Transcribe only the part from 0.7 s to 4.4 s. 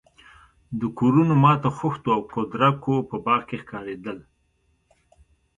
د کورونو ماتو خښتو او کودرکو په باغ کې ښکارېدل.